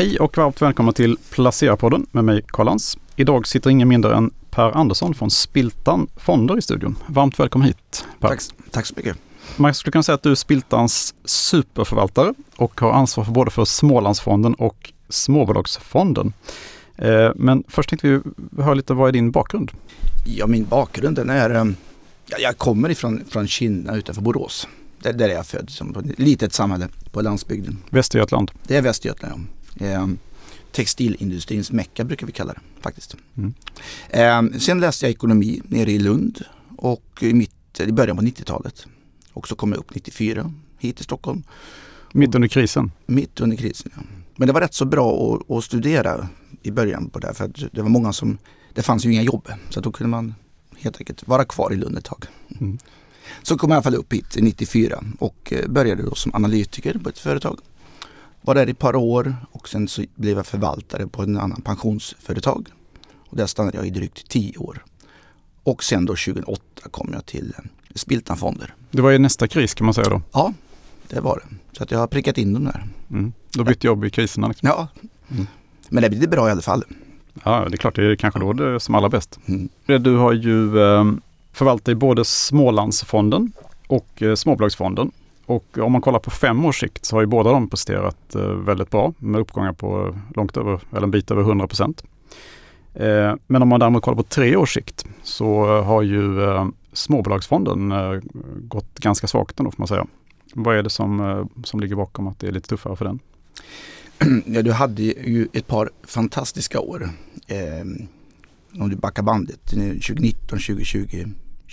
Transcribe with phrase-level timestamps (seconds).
[0.00, 2.98] Hej och varmt välkomna till Placera-podden med mig Karl Lans.
[3.16, 6.96] Idag sitter ingen mindre än Per Andersson från Spiltan Fonder i studion.
[7.06, 8.28] Varmt välkommen hit Per.
[8.28, 8.40] Tack,
[8.70, 9.16] tack så mycket.
[9.56, 13.64] Man skulle kunna säga att du är Spiltans superförvaltare och har ansvar för både för
[13.64, 16.32] Smålandsfonden och Småbolagsfonden.
[16.96, 18.20] Eh, men först tänkte vi
[18.62, 19.70] höra lite, vad är din bakgrund?
[20.26, 21.64] Ja, min bakgrund den är, eh,
[22.26, 24.68] ja, jag kommer ifrån från Kinna utanför Borås.
[25.02, 27.78] Där, där är jag född, som på ett litet samhälle på landsbygden.
[27.90, 28.50] Västergötland?
[28.62, 29.59] Det är Västergötland, ja.
[29.76, 30.06] Eh,
[30.72, 33.16] textilindustrins mecka brukar vi kalla det faktiskt.
[33.36, 33.54] Mm.
[34.08, 36.44] Eh, sen läste jag ekonomi nere i Lund
[36.76, 38.86] och i, mitt, i början på 90-talet.
[39.32, 41.42] Och så kom jag upp 94 hit till Stockholm.
[42.12, 42.92] Mitt under krisen?
[43.06, 44.02] Mitt under krisen, ja.
[44.36, 46.28] Men det var rätt så bra att, att studera
[46.62, 48.38] i början på det för att det var många som,
[48.74, 50.34] det fanns ju inga jobb så då kunde man
[50.78, 52.24] helt enkelt vara kvar i Lund ett tag.
[52.60, 52.78] Mm.
[53.42, 56.98] Så kom jag i alla fall upp hit 94 och eh, började då som analytiker
[56.98, 57.58] på ett företag.
[58.42, 61.62] Var där i ett par år och sen så blev jag förvaltare på en annan
[61.62, 62.68] pensionsföretag.
[63.30, 64.84] Och där stannade jag i drygt 10 år.
[65.62, 68.74] Och sen då 2008 kom jag till eh, Spiltan Fonder.
[68.90, 70.22] Det var ju nästa kris kan man säga då?
[70.32, 70.52] Ja,
[71.08, 71.56] det var det.
[71.72, 72.84] Så att jag har prickat in dem där.
[73.10, 73.32] Mm.
[73.52, 74.48] Du bytte jobb i kriserna?
[74.48, 74.68] Liksom.
[74.68, 74.88] Ja,
[75.30, 75.46] mm.
[75.88, 76.84] men det blir bra i alla fall.
[77.44, 77.96] Ja, det är klart.
[77.96, 79.38] Det är kanske då det är som allra bäst.
[79.46, 79.68] Mm.
[80.02, 81.04] Du har ju eh,
[81.52, 83.52] förvaltat i både Smålandsfonden
[83.86, 85.12] och eh, Småbolagsfonden.
[85.50, 88.42] Och om man kollar på fem års sikt så har ju båda de presterat eh,
[88.42, 92.04] väldigt bra med uppgångar på långt över, eller en bit över 100 procent.
[92.94, 97.92] Eh, men om man däremot kollar på tre års sikt så har ju eh, Småbolagsfonden
[98.68, 100.06] gått ganska svagt ändå får man säga.
[100.54, 103.18] Vad är det som, som ligger bakom att det är lite tuffare för den?
[104.46, 107.10] Ja, du hade ju ett par fantastiska år.
[108.80, 111.06] Om du backar bandet, 2019, 2020,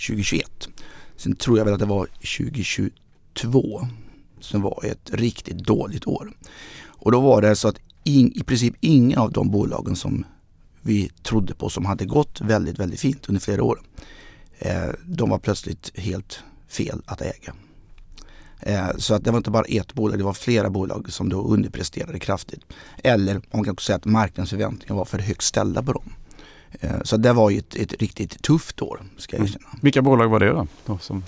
[0.06, 0.68] 2021.
[1.16, 2.90] Sen tror jag väl att det var 2022
[4.40, 6.32] som var ett riktigt dåligt år.
[6.86, 10.24] Och då var det så att in, i princip inga av de bolagen som
[10.82, 13.80] vi trodde på som hade gått väldigt, väldigt fint under flera år.
[14.58, 17.54] Eh, de var plötsligt helt fel att äga.
[18.60, 21.42] Eh, så att det var inte bara ett bolag, det var flera bolag som då
[21.42, 22.60] underpresterade kraftigt.
[23.04, 26.12] Eller man kan också säga att marknadens förväntningar var för högt ställda på dem.
[26.80, 29.48] Eh, så det var ju ett, ett riktigt tufft år, ska jag mm.
[29.48, 29.68] erkänna.
[29.68, 29.80] Mm.
[29.82, 30.66] Vilka bolag var det då?
[30.86, 31.24] då som...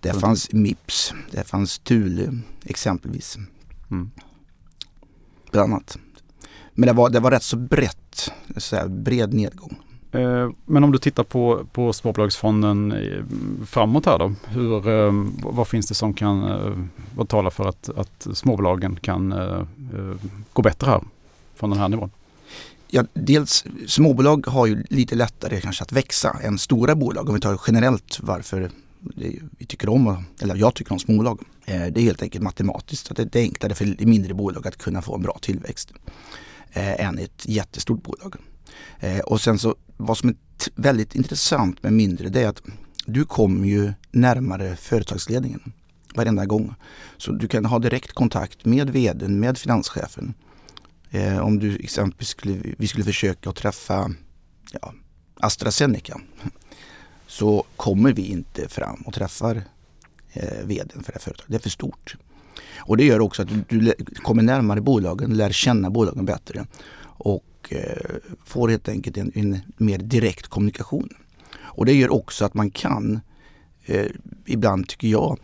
[0.00, 3.38] Det fanns Mips, det fanns Thule exempelvis.
[3.90, 4.10] Mm.
[5.50, 5.98] Bland annat.
[6.74, 9.78] Men det var, det var rätt så brett, så här, bred nedgång.
[10.12, 12.94] Eh, men om du tittar på, på småbolagsfonden
[13.66, 14.34] framåt här då.
[14.46, 15.12] Hur, eh,
[15.42, 19.34] vad finns det som kan vad talar för att, att småbolagen kan
[20.52, 21.00] gå bättre här
[21.54, 22.10] från den här nivån?
[22.92, 27.28] Ja, dels småbolag har ju lite lättare kanske att växa än stora bolag.
[27.28, 28.70] Om vi tar generellt varför
[29.58, 31.40] vi tycker om, eller jag tycker om småbolag.
[31.64, 33.10] Eh, det är helt enkelt matematiskt.
[33.10, 35.92] Att det är enklare för mindre bolag att kunna få en bra tillväxt
[36.72, 38.34] eh, än ett jättestort bolag.
[39.00, 40.36] Eh, och sen så vad som är
[40.74, 42.62] väldigt intressant med mindre det är att
[43.06, 45.72] du kommer ju närmare företagsledningen
[46.14, 46.74] varenda gång.
[47.16, 50.34] Så du kan ha direkt kontakt med vdn, med finanschefen
[51.10, 54.10] Eh, om du exempelvis skulle, vi skulle försöka att träffa
[54.72, 54.94] ja,
[55.34, 56.20] AstraZeneca
[57.30, 59.62] så kommer vi inte fram och träffar
[60.32, 61.50] eh, vdn för det här företaget.
[61.50, 62.16] Det är för stort.
[62.76, 66.66] Och det gör också att du, du kommer närmare bolagen, lär känna bolagen bättre
[67.02, 71.08] och eh, får helt enkelt en, en, mer direkt kommunikation.
[71.58, 73.20] Och det gör också att man kan,
[73.84, 74.06] eh,
[74.46, 75.38] ibland tycker jag,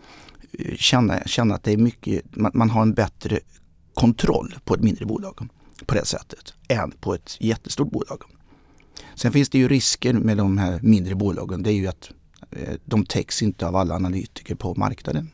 [0.52, 3.40] eh, känna, känna att det är mycket, man, man har en bättre
[3.94, 5.48] kontroll på ett mindre bolag
[5.86, 8.22] på det sättet än på ett jättestort bolag.
[9.14, 11.62] Sen finns det ju risker med de här mindre bolagen.
[11.62, 12.10] Det är ju att
[12.50, 15.30] eh, de täcks inte av alla analytiker på marknaden.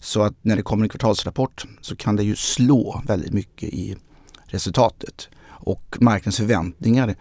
[0.00, 3.96] Så att när det kommer en kvartalsrapport så kan det ju slå väldigt mycket i
[4.44, 5.28] resultatet.
[5.48, 7.14] Och marknadens förväntningar,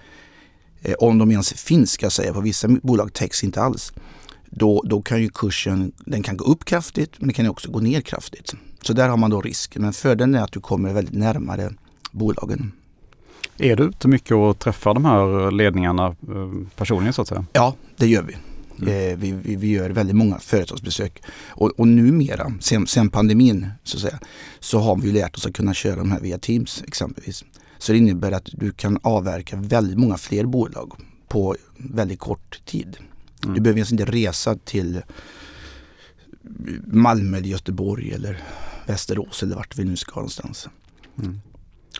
[0.81, 3.93] eh, om de ens finns ska jag säga, på vissa bolag täcks inte alls.
[4.45, 7.79] Då, då kan ju kursen den kan gå upp kraftigt men den kan också gå
[7.79, 8.53] ner kraftigt.
[8.81, 9.81] Så där har man då risken.
[9.81, 11.73] Men fördelen är att du kommer väldigt närmare
[12.11, 12.71] bolagen.
[13.61, 17.45] Är du ute mycket och träffar de här ledningarna eh, personligen så att säga?
[17.53, 18.37] Ja, det gör vi.
[18.81, 19.11] Mm.
[19.11, 23.99] Eh, vi, vi, vi, gör väldigt många företagsbesök och, och numera, sen, sen pandemin så
[23.99, 24.19] säga,
[24.59, 27.45] så har vi lärt oss att kunna köra de här via Teams exempelvis.
[27.77, 30.93] Så det innebär att du kan avverka väldigt många fler bolag
[31.27, 32.97] på väldigt kort tid.
[33.43, 33.55] Mm.
[33.55, 35.01] Du behöver alltså inte resa till
[36.85, 38.41] Malmö, eller Göteborg eller
[38.87, 40.67] Västerås eller vart vi nu ska någonstans.
[41.19, 41.41] Mm.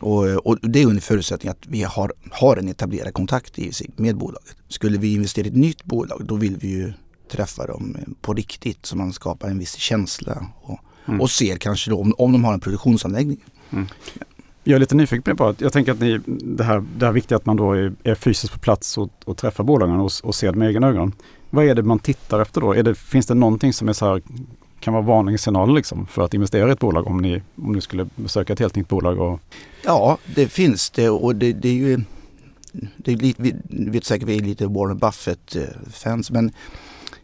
[0.01, 4.18] Och, och, det är under förutsättning att vi har, har en etablerad kontakt i med
[4.18, 4.56] bolaget.
[4.68, 6.94] Skulle vi investera i ett nytt bolag då vill vi ju
[7.31, 11.21] träffa dem på riktigt så man skapar en viss känsla och, mm.
[11.21, 13.38] och ser kanske då om, om de har en produktionsanläggning.
[13.69, 13.88] Mm.
[14.63, 15.62] Jag är lite nyfiken på det.
[15.62, 18.53] Jag tänker att ni, det, här, det här viktiga att man då är, är fysiskt
[18.53, 21.13] på plats och, och träffar bolagen och, och ser det med egna ögon.
[21.50, 22.74] Vad är det man tittar efter då?
[22.74, 24.21] Det, finns det någonting som är så här,
[24.81, 28.07] kan vara varningssignaler liksom för att investera i ett bolag om ni, om ni skulle
[28.15, 29.19] besöka ett helt nytt bolag?
[29.19, 29.39] Och...
[29.85, 32.01] Ja, det finns det och det, det är ju
[32.97, 36.51] det är lite, vi vet säkert vi är lite Warren Buffett-fans men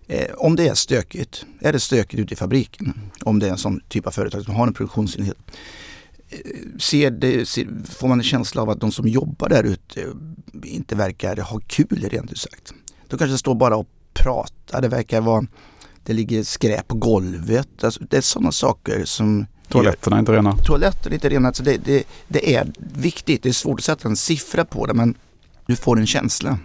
[0.08, 2.94] eh, om det är stökigt, är det stökigt ute i fabriken,
[3.24, 5.38] om det är en sån typ av företag som har en produktionsenhet,
[6.30, 6.40] eh,
[6.80, 10.08] ser det, ser, får man en känsla av att de som jobbar där ute
[10.64, 12.74] inte verkar ha kul rent ut sagt.
[13.08, 15.46] De kanske står bara och pratar, det verkar vara,
[16.08, 17.84] det ligger skräp på golvet.
[17.84, 20.58] Alltså, det är sådana saker som Toaletterna är inte rena.
[20.58, 21.48] Toaletterna är inte rena.
[21.48, 23.44] Alltså det, det, det, är viktigt.
[23.44, 25.16] Det är svårt att sätta en siffra på det men
[25.66, 26.60] du får en känsla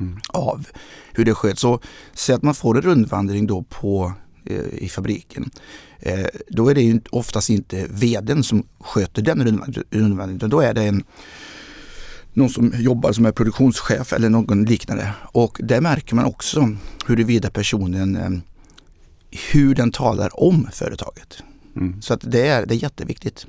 [0.00, 0.18] mm.
[0.28, 0.66] av
[1.12, 1.60] hur det sköts.
[1.60, 1.80] Så
[2.14, 4.12] säg att man får en rundvandring då på,
[4.44, 5.50] eh, i fabriken.
[5.98, 9.42] Eh, då är det ju oftast inte vdn som sköter den
[9.90, 11.04] rundvandringen utan då är det en
[12.32, 15.12] någon som jobbar som är produktionschef eller någon liknande.
[15.22, 18.30] Och där märker man också huruvida personen, eh,
[19.52, 21.42] hur den talar om företaget.
[21.76, 22.02] Mm.
[22.02, 23.46] Så att det, är, det är jätteviktigt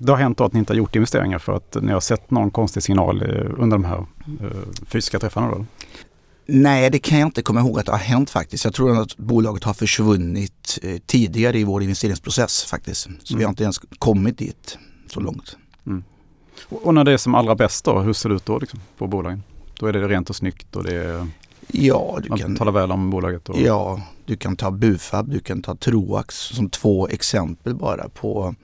[0.00, 2.50] det har hänt att ni inte har gjort investeringar för att ni har sett någon
[2.50, 3.22] konstig signal
[3.58, 4.06] under de här
[4.40, 5.50] eh, fysiska träffarna?
[5.50, 5.64] Då?
[6.46, 8.64] Nej, det kan jag inte komma ihåg att det har hänt faktiskt.
[8.64, 13.02] Jag tror att bolaget har försvunnit eh, tidigare i vår investeringsprocess faktiskt.
[13.02, 13.38] Så mm.
[13.38, 15.56] vi har inte ens kommit dit så långt.
[15.86, 16.04] Mm.
[16.68, 19.06] Och när det är som allra bäst då, hur ser det ut då liksom, på
[19.06, 19.42] bolagen?
[19.78, 21.26] Då är det rent och snyggt och det är,
[21.66, 23.48] ja, du man kan, talar väl om bolaget?
[23.48, 23.60] Och...
[23.60, 28.54] Ja, du kan ta Bufab, du kan ta Troax som två exempel bara på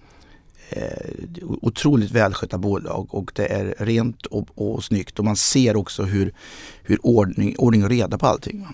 [0.68, 6.02] eh, otroligt välskötta bolag och det är rent och, och snyggt och man ser också
[6.02, 6.34] hur,
[6.82, 8.66] hur ordning, ordning och reda på allting.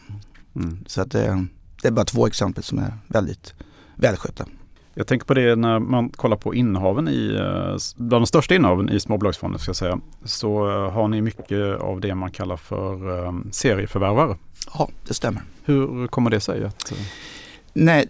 [0.57, 0.85] Mm.
[0.87, 1.43] Så att eh,
[1.83, 3.55] det är bara två exempel som är väldigt
[3.97, 4.47] välskötta.
[4.95, 8.91] Jag tänker på det när man kollar på innehaven i, eh, bland de största innehaven
[8.91, 13.49] i småbolagsfonder ska säga, så eh, har ni mycket av det man kallar för um,
[13.53, 14.37] serieförvärvare.
[14.75, 15.43] Ja, det stämmer.
[15.65, 16.65] Hur kommer det sig?
[16.65, 16.93] Att,
[17.73, 18.09] Nej,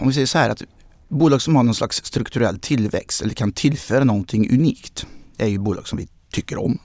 [0.00, 0.62] om vi säger så här att
[1.08, 5.06] bolag som har någon slags strukturell tillväxt eller kan tillföra någonting unikt
[5.38, 6.78] är ju bolag som vi tycker om.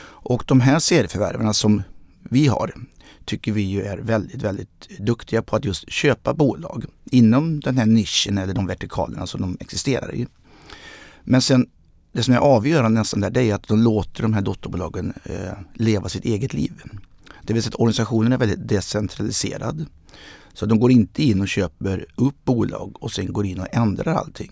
[0.00, 1.82] Och de här serieförvärven som
[2.30, 2.74] vi har
[3.28, 7.86] tycker vi ju är väldigt, väldigt duktiga på att just köpa bolag inom den här
[7.86, 10.26] nischen eller de vertikalerna som de existerar i.
[11.24, 11.66] Men sen
[12.12, 15.52] det som är avgörande nästan där det är att de låter de här dotterbolagen eh,
[15.74, 16.72] leva sitt eget liv.
[17.42, 19.86] Det vill säga att organisationen är väldigt decentraliserad.
[20.54, 24.14] Så de går inte in och köper upp bolag och sen går in och ändrar
[24.14, 24.50] allting.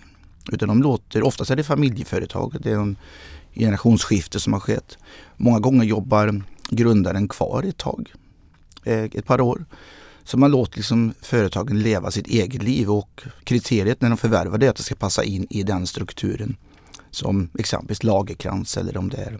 [0.52, 2.96] Utan de låter, oftast är det familjeföretag, det är en
[3.54, 4.98] generationsskifte som har skett.
[5.36, 8.12] Många gånger jobbar grundaren kvar ett tag,
[8.86, 9.64] Eh, ett par år.
[10.24, 14.66] Så man låter liksom företagen leva sitt eget liv och kriteriet när de förvärvar det
[14.66, 16.56] är att det ska passa in i den strukturen.
[17.10, 19.38] Som exempelvis Lagerkrans eller om det är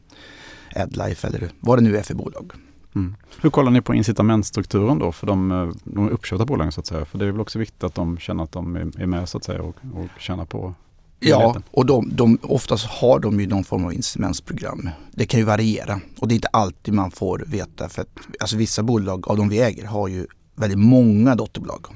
[0.83, 2.53] Adlife eller vad det nu är för bolag.
[2.95, 3.17] Mm.
[3.41, 7.05] Hur kollar ni på incitamentstrukturen då för de, eh, de uppköpta bolagen så att säga?
[7.05, 9.45] För det är väl också viktigt att de känner att de är med så att
[9.45, 10.75] säga och, och tjänar på
[11.21, 14.91] Ja, och de, de, oftast har de ju någon form av incitamentsprogram.
[15.11, 18.57] Det kan ju variera och det är inte alltid man får veta för att alltså
[18.57, 21.87] vissa bolag av de vi äger har ju väldigt många dotterbolag.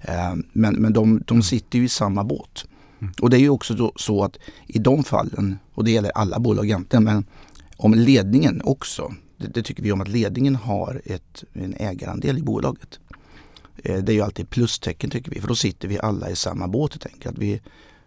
[0.00, 2.64] Eh, men men de, de sitter ju i samma båt.
[3.00, 3.14] Mm.
[3.20, 6.64] Och det är ju också så att i de fallen, och det gäller alla bolag
[6.64, 7.24] egentligen, men
[7.76, 12.42] om ledningen också det, det, tycker vi om att ledningen har ett, en ägarandel i
[12.42, 12.98] bolaget.
[13.76, 16.68] Eh, det är ju alltid plustecken tycker vi för då sitter vi alla i samma
[16.68, 17.38] båt helt enkelt.
[17.38, 17.60] Vi,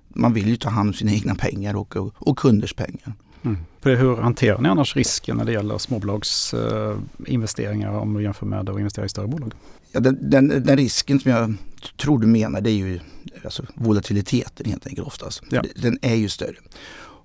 [0.10, 3.13] man vill ju ta hand om sina egna pengar och, och, och kunders pengar.
[3.44, 3.58] Mm.
[3.82, 8.80] Hur hanterar ni annars risken när det gäller småbolagsinvesteringar eh, om vi jämför med att
[8.80, 9.54] investera i större bolag?
[9.92, 11.56] Ja, den, den, den, risken som jag
[11.98, 13.00] tror du menar det är ju
[13.44, 15.44] alltså, volatiliteten helt enkelt oftast.
[15.51, 15.63] Ja.
[15.75, 16.56] Den är ju större.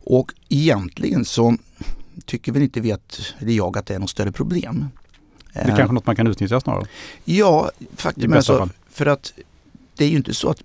[0.06, 1.56] Och egentligen så
[2.26, 4.88] tycker väl inte vi att, eller jag, att det är något större problem.
[5.52, 6.86] Det är kanske något man kan utnyttja snarare?
[7.24, 8.28] Ja, faktiskt.
[8.28, 9.32] Men alltså, för att
[9.96, 10.64] det är ju inte så att eh,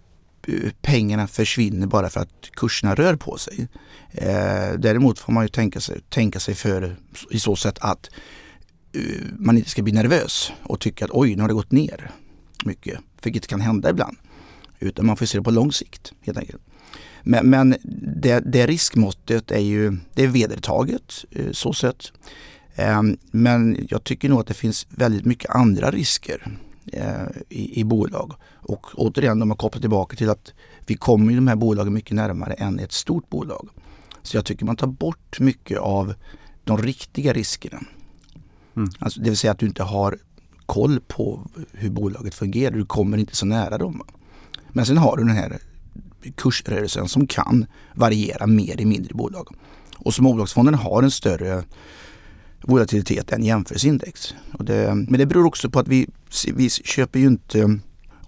[0.49, 3.67] Eh, pengarna försvinner bara för att kurserna rör på sig.
[4.11, 6.95] Eh, däremot får man ju tänka sig, tänka sig för
[7.29, 8.09] i så sätt att
[8.95, 12.11] uh, man inte ska bli nervös och tycka att oj, nu har det gått ner
[12.65, 12.99] mycket.
[13.23, 14.17] Vilket kan hända ibland.
[14.79, 16.61] Utan man får se det på lång sikt helt enkelt.
[17.23, 17.75] Men, men
[18.15, 22.11] det, det riskmåttet är ju det är vedertaget eh, så sett.
[22.75, 26.59] Ehm, men jag tycker nog att det finns väldigt mycket andra risker
[27.49, 28.33] i, i bolag.
[28.53, 30.53] Och återigen, om man kopplar tillbaka till att
[30.85, 33.69] vi kommer de här bolagen mycket närmare än ett stort bolag.
[34.21, 36.13] Så jag tycker man tar bort mycket av
[36.63, 37.79] de riktiga riskerna.
[38.75, 38.89] Mm.
[38.99, 40.17] Alltså, det vill säga att du inte har
[40.65, 42.75] koll på hur bolaget fungerar.
[42.75, 44.01] Du kommer inte så nära dem.
[44.69, 45.59] Men sen har du den här
[46.35, 47.65] kursrörelsen som kan
[47.95, 49.47] variera mer i mindre bolag.
[49.97, 51.63] Och småbolagsfonderna har en större
[52.61, 54.33] volatilitet än jämförelseindex.
[54.53, 56.07] Och det, men det beror också på att vi,
[56.53, 57.67] vi köper ju inte eh,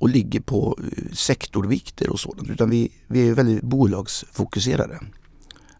[0.01, 4.99] och ligger på eh, sektorvikter och sådant utan vi, vi är väldigt bolagsfokuserade.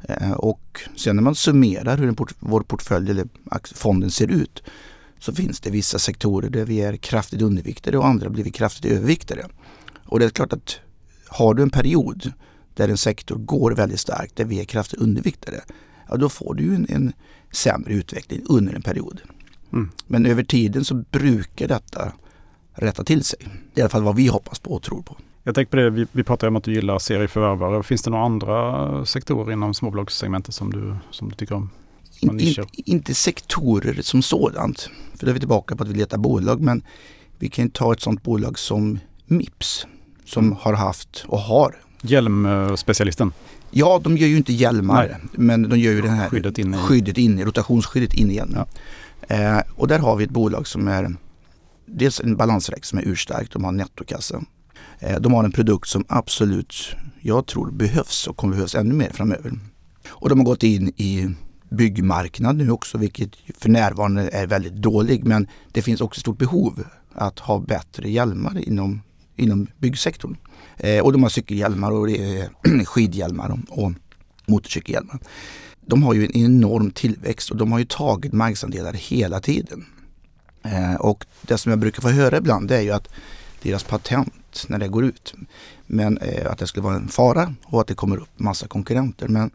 [0.04, 3.28] Eh, och sen när man summerar hur port, vår portfölj eller
[3.76, 4.64] fonden ser ut
[5.20, 8.92] så finns det vissa sektorer där vi är kraftigt underviktade och andra blir vi kraftigt
[8.92, 9.48] överviktade.
[10.06, 10.80] Och det är klart att
[11.28, 12.32] har du en period
[12.74, 15.62] där en sektor går väldigt starkt, där vi är kraftigt underviktade,
[16.10, 17.14] ja då får du en, en
[17.52, 19.22] sämre utveckling under en period.
[19.74, 19.90] Mm.
[20.08, 22.12] Men över tiden så brukar detta
[22.74, 23.40] rätta till sig.
[23.74, 25.18] Det är i alla fall vad vi hoppas på och tror på.
[25.44, 27.84] Jag tänker på det, vi, vi pratade om att du gillar serieförvärvare.
[27.84, 31.70] Finns det några andra sektorer inom småbolagssegmentet som du, som du tycker om?
[32.20, 36.18] In, in, inte sektorer som sådant, för då är vi tillbaka på att vi letar
[36.18, 36.62] bolag.
[36.62, 36.84] Men
[37.40, 39.88] vi kan ta ett sådant bolag som Mips
[40.26, 40.58] som mm.
[40.62, 43.34] har haft och har Hjälmspecialisten?
[43.72, 45.30] Ja, de gör ju inte hjälmar Nej.
[45.32, 48.66] men de gör ju det här skyddet inne i, skyddet inne, rotationsskyddet in i hjälmen.
[49.28, 49.36] Ja.
[49.36, 51.16] Eh, och där har vi ett bolag som är
[51.86, 54.44] dels en balansräck som är urstark, de har nettokassa.
[55.00, 59.10] Eh, de har en produkt som absolut, jag tror behövs och kommer behövas ännu mer
[59.14, 59.60] framöver.
[60.08, 61.30] Och de har gått in i
[61.70, 65.24] byggmarknad nu också, vilket för närvarande är väldigt dålig.
[65.24, 69.02] Men det finns också stort behov att ha bättre hjälmar inom,
[69.36, 70.38] inom byggsektorn.
[70.78, 72.50] Eh, och de har cykelhjälmar och eh,
[72.86, 73.92] skidhjälmar och
[74.46, 75.20] motorcykelhjälmar.
[75.82, 79.86] De har ju en enorm tillväxt och de har ju tagit marknadsandelar hela tiden.
[80.64, 83.10] Eh, och det som jag brukar få höra ibland det är ju att
[83.62, 85.34] deras patent när det går ut,
[85.88, 89.28] men eh, att det skulle vara en fara och att det kommer upp massa konkurrenter.
[89.28, 89.52] Men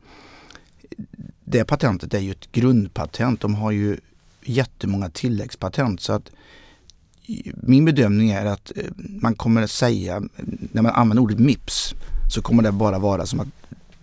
[1.45, 3.41] det patentet är ju ett grundpatent.
[3.41, 3.97] De har ju
[4.45, 6.31] jättemånga tilläggspatent så att
[7.62, 10.23] min bedömning är att eh, man kommer att säga,
[10.73, 11.95] när man använder ordet MIPS,
[12.30, 13.49] så kommer det bara vara som att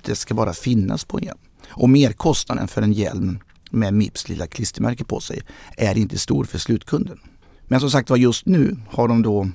[0.01, 1.39] det ska bara finnas på en hjälm.
[1.67, 3.39] Och merkostnaden för en hjälm
[3.71, 5.41] med Mips lilla klistermärke på sig
[5.77, 7.19] är inte stor för slutkunden.
[7.67, 9.49] Men som sagt var just nu har de då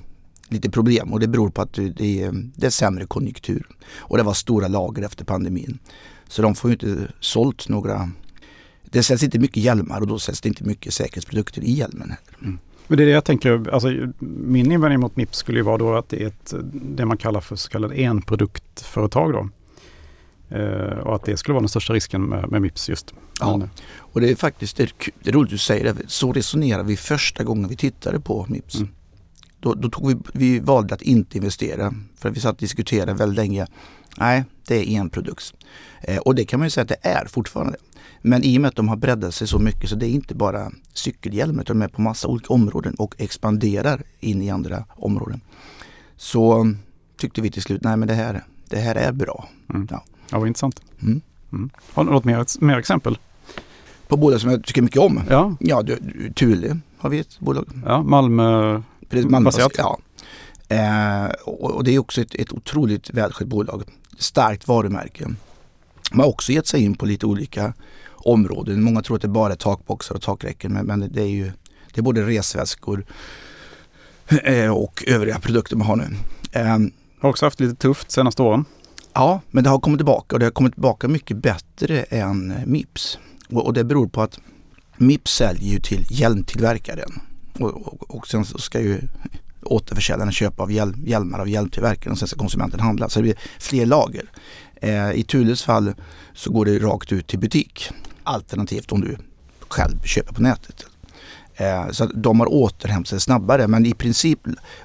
[0.49, 3.67] lite problem och det beror på att det är, det är sämre konjunktur.
[3.97, 5.79] Och det var stora lager efter pandemin.
[6.27, 8.11] Så de får ju inte sålt några
[8.83, 12.37] det säljs inte mycket hjälmar och då säljs det inte mycket säkerhetsprodukter i hjälmen heller.
[12.41, 12.59] Mm.
[12.89, 15.95] Men det är det jag tänker, alltså, min invändning mot Mips skulle ju vara då
[15.95, 19.49] att det är ett, det man kallar för så kallade enproduktföretag då.
[20.57, 23.13] Eh, och att det skulle vara den största risken med, med Mips just.
[23.39, 24.91] Ja, Men, och det är faktiskt det är,
[25.23, 25.95] det är roligt du säger det.
[26.07, 28.75] Så resonerade vi första gången vi tittade på Mips.
[28.75, 28.89] Mm.
[29.59, 33.35] Då, då, tog vi, vi valde att inte investera för vi satt och diskuterade väldigt
[33.35, 33.67] länge.
[34.17, 35.53] Nej, det är en produkt.
[36.01, 37.77] Eh, och det kan man ju säga att det är fortfarande.
[38.21, 40.35] Men i och med att de har breddat sig så mycket så det är inte
[40.35, 45.41] bara cykelhjälmar utan de är på massa olika områden och expanderar in i andra områden.
[46.17, 46.73] Så
[47.17, 49.49] tyckte vi till slut, nej men det här, det här är bra.
[49.69, 49.87] Mm.
[49.91, 50.03] Ja.
[50.29, 50.81] ja, vad intressant.
[51.01, 51.21] Mm.
[51.51, 51.69] Mm.
[51.93, 53.17] Har du något mer, mer exempel?
[54.07, 55.21] På bolag som jag tycker mycket om?
[55.29, 55.83] Ja, ja
[56.35, 57.67] Thule har vi ett bolag.
[57.85, 59.71] Ja, Malmö, Malmö baserat.
[59.77, 59.99] Ja.
[60.69, 63.83] Eh, och, och, det är också ett, ett otroligt välskött bolag.
[64.17, 65.27] Starkt varumärke.
[66.11, 67.73] Man har också gett sig in på lite olika
[68.07, 68.83] områden.
[68.83, 71.51] Många tror att det bara är takboxar och takräcken men, men det är ju
[71.93, 73.05] det är både resväskor
[74.43, 76.07] eh, och övriga produkter man har nu.
[76.51, 76.77] Eh,
[77.19, 78.65] har också haft lite tufft senaste åren.
[79.13, 83.19] Ja, men det har kommit tillbaka och det har kommit tillbaka mycket bättre än Mips.
[83.49, 84.39] Och, och det beror på att
[84.97, 87.19] Mips säljer ju till hjälmtillverkaren
[87.59, 89.01] och, och, och sen ska ju
[89.61, 93.09] återförsäljaren köpa av hjäl hjälmar av hjälmtillverkaren och sen ska konsumenten handla.
[93.09, 94.31] Så det blir fler lager.
[94.75, 95.93] Eh, I Thules fall
[96.33, 97.89] så går det rakt ut till butik.
[98.23, 99.17] Alternativt om du
[99.67, 100.85] själv köper på nätet.
[101.55, 104.39] Eh, så de har återhämtat sig snabbare men i princip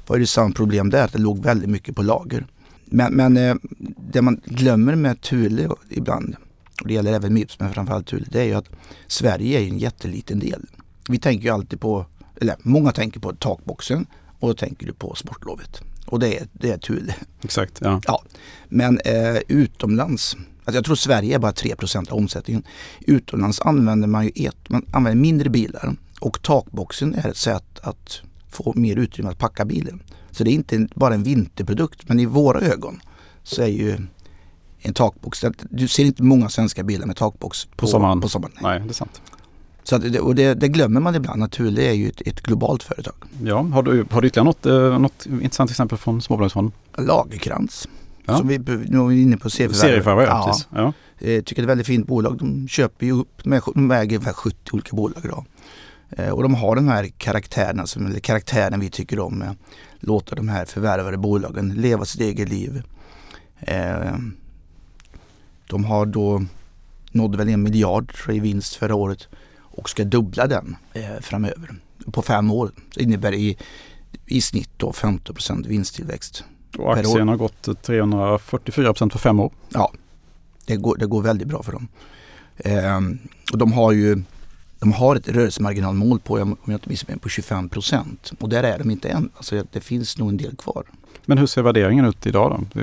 [0.07, 2.47] var det samma problem där, att det låg väldigt mycket på lager.
[2.85, 3.54] Men, men eh,
[4.12, 6.37] det man glömmer med Thule ibland,
[6.83, 8.69] och det gäller även Mips men framförallt Thule, det är ju att
[9.07, 10.66] Sverige är en jätteliten del.
[11.09, 12.07] Vi tänker ju alltid på,
[12.40, 14.07] eller många tänker på takboxen
[14.44, 15.82] och då tänker du på sportlovet.
[16.06, 17.14] Och det är, det är Thule.
[17.42, 18.00] Exakt, ja.
[18.06, 18.22] ja.
[18.68, 22.62] Men eh, utomlands, alltså jag tror Sverige är bara 3% av omsättningen.
[23.00, 28.20] Utomlands använder man ju ett, man använder mindre bilar och takboxen är ett sätt att
[28.48, 30.02] få mer utrymme att packa bilen.
[30.30, 33.00] Så det är inte bara en vinterprodukt men i våra ögon
[33.42, 33.96] så är ju
[34.78, 38.20] en takbox, du ser inte många svenska bilar med takbox på, på sommaren.
[38.20, 38.78] På sommaren nej.
[38.78, 39.20] nej, det är sant.
[39.84, 41.40] Så att, och det, det, glömmer man ibland.
[41.40, 43.14] Naturligt är ju ett, ett, globalt företag.
[43.42, 46.72] Ja, har du, har du ytterligare något, eh, något intressant exempel från Småbolagsfonden?
[46.98, 47.88] Lagerkrans.
[48.26, 48.38] Ja.
[48.38, 50.28] Som vi, nu är vi inne på serieförvärv.
[50.28, 50.92] Ja, ja.
[51.18, 52.38] Jag eh, tycker det är ett väldigt fint bolag.
[52.38, 55.44] De köper ju upp, de äger ungefär 70 olika bolag idag.
[56.10, 59.38] Eh, och de har de här karaktärerna, som, eller karaktären vi tycker om.
[59.38, 59.56] Med,
[60.00, 62.82] låta de här förvärvade bolagen leva sitt eget liv.
[63.60, 64.16] Eh,
[65.66, 66.44] de har då
[67.12, 69.28] nådde väl en miljard i vinst förra året
[69.76, 71.75] och ska dubbla den eh, framöver
[72.12, 72.71] på fem år.
[72.95, 73.57] Det innebär i,
[74.26, 76.45] i snitt då 15 vinsttillväxt.
[76.78, 79.52] Och aktien har gått 344% på fem år.
[79.69, 79.93] Ja,
[80.66, 81.88] det går, det går väldigt bra för dem.
[82.57, 83.00] Eh,
[83.52, 84.23] och de har ju
[84.78, 88.33] de har ett rörelsemarginalmål på, om jag inte missminner på 25 procent.
[88.40, 89.31] Och där är de inte än.
[89.37, 90.85] Alltså det finns nog en del kvar.
[91.26, 92.81] Men hur ser värderingen ut idag då?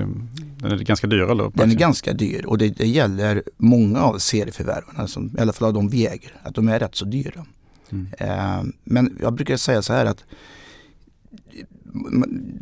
[0.57, 1.51] Den är ganska dyr eller?
[1.53, 5.67] Den är ganska dyr och det, det gäller många av serieförvärven, alltså, i alla fall
[5.67, 7.45] av de vi äger, att de är rätt så dyra.
[7.89, 8.07] Mm.
[8.17, 10.23] Eh, men jag brukar säga så här att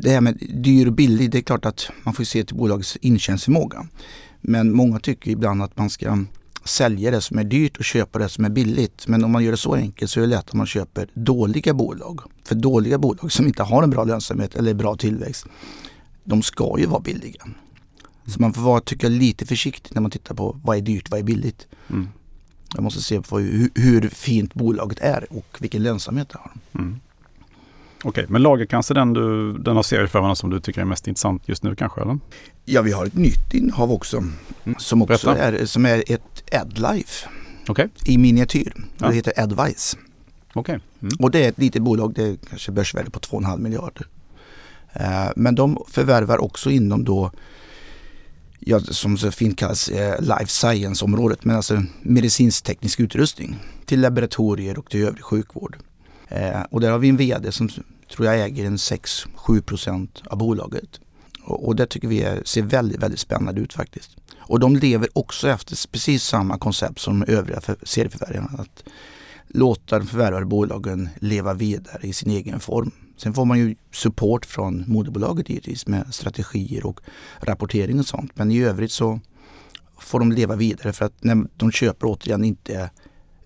[0.00, 2.96] det här med dyr och billig, det är klart att man får se till bolagets
[2.96, 3.86] intjäningsförmåga.
[4.40, 6.24] Men många tycker ibland att man ska
[6.68, 9.06] sälja det som är dyrt och köpa det som är billigt.
[9.06, 11.74] Men om man gör det så enkelt så är det lätt att man köper dåliga
[11.74, 12.20] bolag.
[12.44, 15.46] För dåliga bolag som inte har en bra lönsamhet eller bra tillväxt,
[16.24, 17.46] de ska ju vara billiga.
[18.26, 21.20] Så man får vara, tycka lite försiktig när man tittar på vad är dyrt, vad
[21.20, 21.66] är billigt.
[21.90, 22.08] Mm.
[22.74, 26.52] Jag måste se på hur, hur, fint bolaget är och vilken lönsamhet det har.
[26.72, 27.00] Mm.
[28.04, 31.48] Okej, men Lagercrantz är den, du, den av serieförvärvarna som du tycker är mest intressant
[31.48, 32.00] just nu kanske?
[32.00, 32.18] Eller?
[32.64, 34.16] Ja, vi har ett nytt innehav också.
[34.16, 34.78] Mm.
[34.78, 37.28] Som också är, som är ett Adlife.
[37.68, 37.88] Okay.
[38.06, 38.72] I miniatyr.
[38.98, 39.08] Ja.
[39.08, 39.96] Det heter Advice.
[40.54, 40.78] Okay.
[41.02, 41.12] Mm.
[41.18, 44.06] Och det är ett litet bolag, det är kanske börsvärde på 2,5 miljarder.
[45.00, 47.30] Uh, men de förvärvar också inom då
[48.60, 54.90] ja, som så fint kallas eh, life science-området, men alltså medicinsk-teknisk utrustning till laboratorier och
[54.90, 55.76] till övrig sjukvård.
[56.30, 57.68] Eh, och där har vi en VD som
[58.14, 61.00] tror jag äger en 6-7 procent av bolaget.
[61.44, 64.16] Och, och det tycker vi är, ser väldigt, väldigt spännande ut faktiskt.
[64.38, 68.58] Och de lever också efter precis samma koncept som de övriga för, serieförvärvarna.
[68.58, 68.84] Att
[69.48, 72.90] låta de förvärvade bolagen leva vidare i sin egen form.
[73.16, 77.00] Sen får man ju support från moderbolaget givetvis med strategier och
[77.40, 78.32] rapportering och sånt.
[78.34, 79.20] Men i övrigt så
[79.98, 82.90] får de leva vidare för att när de köper återigen inte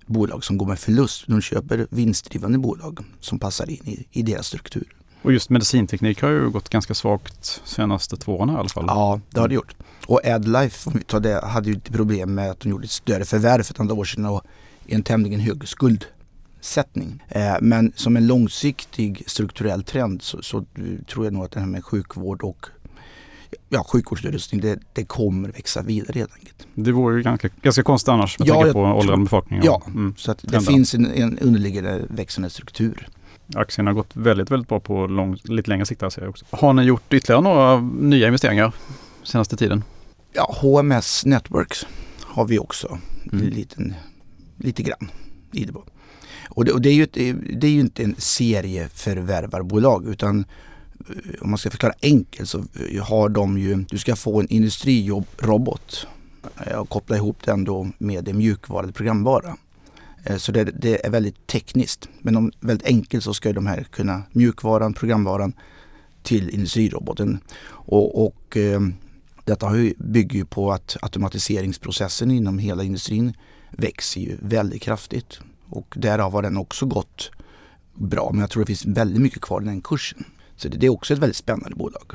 [0.07, 1.25] bolag som går med förlust.
[1.27, 4.87] De köper vinstdrivande bolag som passar in i, i deras struktur.
[5.23, 8.85] Och just medicinteknik har ju gått ganska svagt senaste två åren i alla fall.
[8.87, 9.77] Ja, det har det gjort.
[10.07, 12.91] Och Adlife, om vi tar det, hade ju inte problem med att de gjorde ett
[12.91, 14.43] större förvärv för ett antal år sedan och
[14.87, 17.23] en tämligen hög skuldsättning.
[17.29, 20.65] Eh, men som en långsiktig strukturell trend så, så,
[21.07, 22.67] tror jag nog att det här med sjukvård och
[23.69, 26.67] ja, sjukvårdsutrustning, det, det kommer växa vidare helt enkelt.
[26.75, 29.61] Det vore ju ganska, ganska konstigt annars med ja, tanke på åldrande befolkning.
[29.65, 33.09] Ja, mm, så att det finns en, en underliggande växande struktur.
[33.55, 36.03] Aktien har gått väldigt, väldigt bra på lång, lite längre sikt.
[36.03, 36.45] Alltså också.
[36.51, 38.73] Har ni gjort ytterligare några nya investeringar
[39.23, 39.85] senaste tiden?
[40.33, 41.87] Ja, HMS Networks
[42.23, 42.99] har vi också
[43.33, 43.49] mm.
[43.49, 43.95] liten,
[44.57, 45.11] lite grann
[45.53, 45.73] i det.
[46.49, 47.13] Och det, och det, är ju ett,
[47.61, 50.45] det är ju inte en serieförvärvarbolag utan Eh,
[51.09, 54.49] Eh, om man ska förklara enkelt så eh, har de ju, du ska få en
[54.49, 56.07] industrijobbrobot
[56.67, 59.57] eh, och koppla ihop den då med en mjukvara eller programvara.
[60.39, 62.09] Så det, det, är väldigt tekniskt.
[62.21, 65.53] Men om, väldigt enkelt så ska de här kunna mjukvaran, programvaran
[66.23, 67.39] till industriroboten.
[67.67, 68.57] Och, och
[69.45, 73.37] detta bygger ju på att automatiseringsprocessen inom hela industrin
[73.71, 75.41] växer ju väldigt kraftigt.
[75.69, 77.31] Och därav har den också gått
[77.95, 78.31] bra.
[78.33, 80.25] Men jag tror det finns väldigt mycket kvar i den kursen.
[80.57, 82.13] Så det, det är också ett väldigt spännande bolag.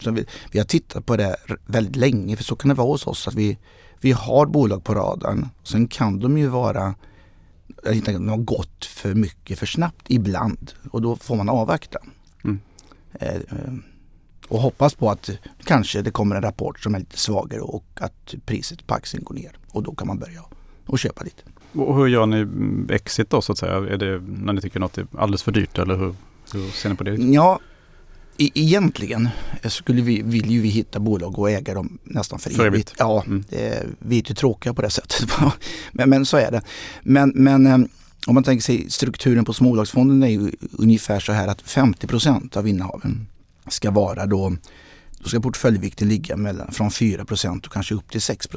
[0.00, 3.06] Så vi, vi, har tittat på det väldigt länge för så kan det vara hos
[3.06, 3.58] oss att vi,
[4.00, 5.48] vi har bolag på radarn.
[5.62, 6.94] Sen kan de ju vara
[7.86, 11.98] inte de har gått för mycket för snabbt ibland och då får man avvakta.
[12.44, 12.60] Mm.
[13.12, 13.72] Eh, eh,
[14.48, 15.30] och hoppas på att
[15.64, 19.34] kanske det kommer en rapport som är lite svagare och att priset på aktien går
[19.34, 20.42] ner och då kan man börja
[20.86, 21.42] och köpa lite.
[21.72, 22.46] Och hur gör ni
[22.94, 23.74] exit då så att säga?
[23.74, 26.14] Är det när ni tycker något är alldeles för dyrt eller hur?
[26.54, 27.14] Hur ser ni på det?
[27.14, 27.60] Ja,
[28.38, 29.28] e egentligen
[29.64, 32.94] skulle vi, vill ju vi hitta bolag och äga dem nästan för, för evigt.
[32.98, 33.44] Ja, mm.
[33.48, 35.26] det, vi är ju tråkiga på det sättet.
[35.92, 36.62] men, men så är det.
[37.02, 37.78] Men, men eh,
[38.26, 42.68] om man tänker sig strukturen på småbolagsfonden är ju ungefär så här att 50% av
[42.68, 43.26] innehaven
[43.68, 44.56] ska vara då,
[45.18, 48.48] då ska portföljvikten ligga mellan, från 4% och kanske upp till 6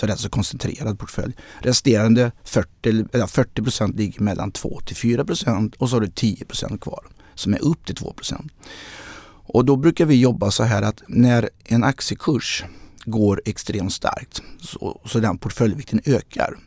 [0.00, 1.32] så det är alltså koncentrerad portfölj.
[1.58, 7.06] Resterande 40, eller 40 ligger mellan 2 till 4% och så har du 10% kvar
[7.34, 8.14] som är upp till 2
[9.42, 12.64] Och då brukar vi jobba så här att när en aktiekurs
[13.04, 16.58] går extremt starkt så, så den portföljvikten ökar.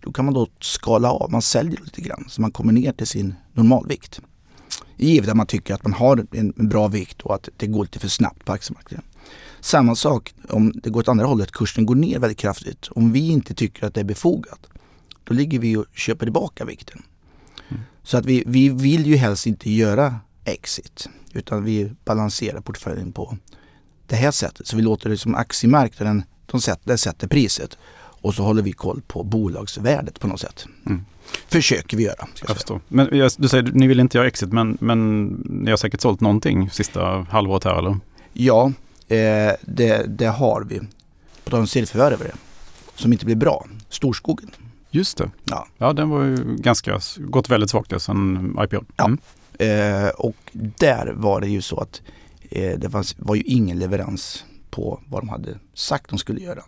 [0.00, 3.06] Då kan man då skala av, man säljer lite grann så man kommer ner till
[3.06, 4.20] sin normalvikt.
[5.00, 7.98] Givet att man tycker att man har en, bra vikt och att det går lite
[7.98, 9.06] för snabbt på aktiemarknaden.
[9.60, 12.88] Samma sak om det går åt andra hållet, kursen går ner väldigt kraftigt.
[12.90, 14.66] Om vi inte tycker att det är befogat,
[15.24, 17.02] då ligger vi och köper tillbaka vikten.
[17.68, 17.82] Mm.
[18.02, 23.36] Så att vi, vi vill ju helst inte göra exit, utan vi balanserar portföljen på
[24.06, 24.66] det här sättet.
[24.66, 27.78] Så vi låter det som aktiemarknaden, de sätter, sätter priset.
[28.22, 30.66] Och så håller vi koll på bolagsvärdet på något sätt.
[30.86, 31.04] Mm.
[31.48, 32.28] Försöker vi göra.
[32.46, 32.80] Jag förstår.
[32.88, 33.06] Men
[33.38, 37.26] du säger ni vill inte göra exit men, men ni har säkert sålt någonting sista
[37.30, 37.96] halvåret här eller?
[38.32, 38.72] Ja,
[39.08, 40.80] eh, det, det, har vi.
[41.44, 42.32] På tal om serieförvärvare
[42.94, 43.66] som inte blir bra.
[43.88, 44.50] Storskogen.
[44.90, 45.30] Just det.
[45.44, 48.76] Ja, ja den var ju ganska, gått väldigt svagt sen IPO.
[48.76, 48.86] Mm.
[48.96, 49.66] Ja.
[49.66, 52.02] Eh, och där var det ju så att
[52.50, 56.62] eh, det fanns, var ju ingen leverans på vad de hade sagt de skulle göra.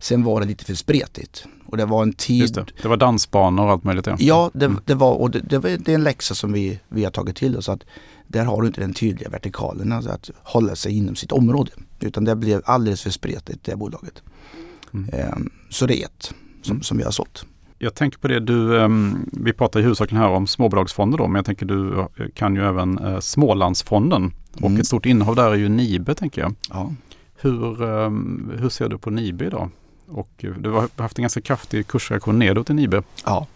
[0.00, 1.44] Sen var det lite för spretigt.
[1.66, 2.54] Och det var en tid...
[2.54, 2.66] Det.
[2.82, 2.88] det.
[2.88, 4.06] var dansbanor och allt möjligt.
[4.06, 4.80] Ja, ja det, mm.
[4.84, 7.36] det, var, och det, det, var, det är en läxa som vi, vi har tagit
[7.36, 7.68] till oss.
[7.68, 7.84] Att
[8.26, 11.70] där har du inte den tydliga vertikalen, alltså att hålla sig inom sitt område.
[12.00, 14.22] Utan det blev alldeles för spretigt det bolaget.
[14.94, 15.10] Mm.
[15.12, 16.82] Ehm, så det är ett som, mm.
[16.82, 17.44] som vi har sålt.
[17.78, 21.34] Jag tänker på det, du, um, vi pratar i huvudsakligen här om småbolagsfonder då, men
[21.34, 24.32] jag tänker du eh, kan ju även uh, Smålandsfonden.
[24.54, 24.80] Och mm.
[24.80, 26.54] ett stort innehav där är ju Nibe tänker jag.
[26.70, 26.92] Ja.
[27.36, 29.70] Hur, um, hur ser du på Nibe idag?
[30.10, 33.02] Och du har haft en ganska kraftig kursreaktion nedåt i Nibe.
[33.24, 33.46] Ja,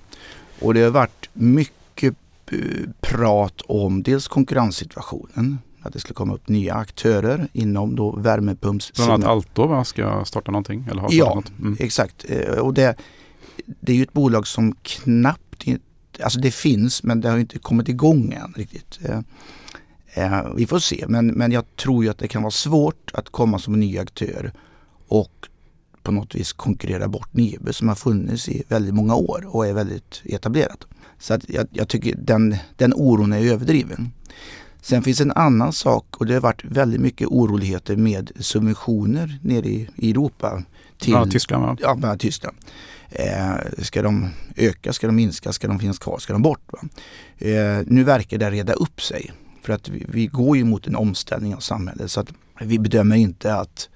[0.61, 2.15] och det har varit mycket
[2.53, 2.59] eh,
[3.01, 8.93] prat om dels konkurrenssituationen, att det skulle komma upp nya aktörer inom då värmepumps...
[8.93, 10.89] Bland annat Alto ska starta någonting?
[10.91, 11.53] Eller har ja, något.
[11.59, 11.77] Mm.
[11.81, 12.25] exakt.
[12.29, 12.97] Eh, och det,
[13.67, 15.65] det är ju ett bolag som knappt,
[16.23, 18.99] alltså det finns men det har inte kommit igång än riktigt.
[20.15, 23.29] Eh, vi får se, men, men jag tror ju att det kan vara svårt att
[23.29, 24.53] komma som en ny aktör
[25.09, 25.49] och
[26.05, 29.73] på något vis konkurrera bort Nibe som har funnits i väldigt många år och är
[29.73, 30.87] väldigt etablerat.
[31.19, 34.13] Så att jag, jag tycker den, den oron är överdriven.
[34.81, 39.67] Sen finns en annan sak och det har varit väldigt mycket oroligheter med subventioner nere
[39.67, 40.63] i, i Europa.
[40.99, 41.77] Till, ja, Tyskland va?
[41.81, 42.57] Ja, bland Tyskland.
[43.11, 46.61] Eh, ska de öka, ska de minska, ska de finnas kvar, ska de bort?
[47.39, 47.51] Eh,
[47.87, 49.33] nu verkar det reda upp sig.
[49.63, 52.29] För att vi, vi, går ju mot en omställning av samhället så att
[52.61, 53.89] vi bedömer inte att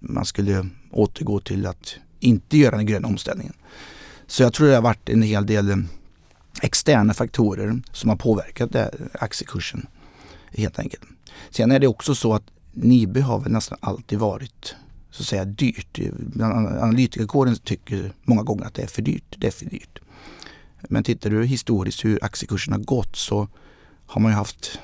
[0.00, 3.52] man skulle återgå till att inte göra den gröna omställningen.
[4.26, 5.76] Så jag tror det har varit en hel del eh,
[6.62, 8.76] externa faktorer som har påverkat
[9.12, 9.86] aktiekursen
[10.50, 11.02] helt enkelt.
[11.50, 14.74] Sen är det också så att Nibe har väl nästan alltid varit
[15.10, 15.98] så att säga dyrt.
[16.80, 19.34] Analytikerkåren tycker många gånger att det är för dyrt.
[19.38, 19.98] Det är för dyrt.
[20.88, 23.48] Men tittar du historiskt hur aktiekursen har gått så
[24.06, 24.80] har man ju haft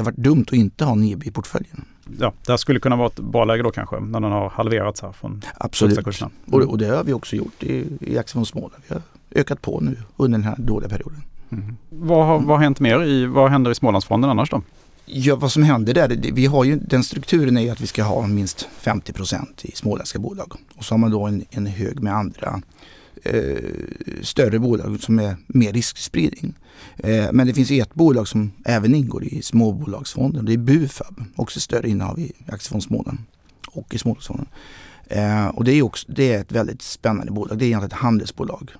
[0.00, 1.84] det har varit dumt att inte ha Nibe i portföljen
[2.18, 5.02] ja, det här skulle kunna vara ett bra läge då kanske när den har halverats
[5.02, 6.20] här från Absolut.
[6.20, 6.30] Mm.
[6.50, 8.82] Och, och, det har vi också gjort i, i Aktiefond Småland.
[8.88, 9.02] Vi har
[9.34, 11.22] ökat på nu under den här dåliga perioden.
[11.50, 11.76] Mm.
[11.88, 14.62] Vad, har, vad har hänt mer i, vad händer i Smålandsfonden annars då?
[15.04, 18.26] Ja, vad som händer där, vi har ju, den strukturen är att vi ska ha
[18.26, 20.52] minst 50% i småländska bolag.
[20.76, 22.60] Och så har man då en, en hög med andra
[23.22, 26.54] eh, större bolag som är mer riskspridning.
[26.96, 30.44] Eh, men det finns ett bolag som även ingår i småbolagsfonden.
[30.44, 33.18] Det är Bufab, också större innehav i Aktiefond Småland
[33.66, 34.46] och i Småbolagsfonden.
[35.06, 37.58] Eh, och det är, också, det är ett väldigt spännande bolag.
[37.58, 38.70] Det är egentligen ett handelsbolag.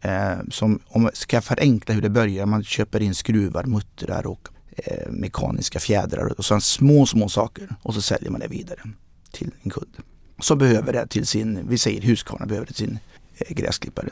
[0.00, 4.48] Eh, som, om man ska förenkla hur det börjar, man köper in skruvar, muttrar och
[4.76, 8.80] eh, mekaniska fjädrar och sådana små, små saker och så säljer man det vidare
[9.32, 9.96] till en kund.
[10.40, 12.98] Som behöver det till sin, vi säger Husqvarna behöver det till sin
[13.48, 14.08] gräsklippare.